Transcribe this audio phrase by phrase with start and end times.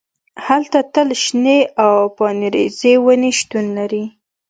[0.45, 4.03] هلته تل شنې او پاڼریزې ونې شتون لري